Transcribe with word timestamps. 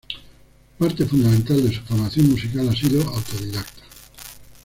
Parte 0.79 1.05
fundamental 1.05 1.61
de 1.61 1.75
su 1.75 1.81
formación 1.83 2.31
musical 2.31 2.67
ha 2.67 2.75
sido 2.75 3.03
autodidacta. 3.07 3.83